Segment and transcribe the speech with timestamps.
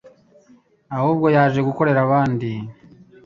[0.95, 2.49] ahubwo yaje gukorera abandi